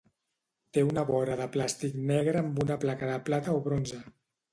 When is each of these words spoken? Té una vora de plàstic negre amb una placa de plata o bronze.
Té 0.77 0.83
una 0.85 1.01
vora 1.09 1.35
de 1.41 1.45
plàstic 1.55 1.99
negre 2.13 2.39
amb 2.41 2.57
una 2.65 2.79
placa 2.87 3.11
de 3.11 3.19
plata 3.29 3.55
o 3.59 3.61
bronze. 3.69 4.01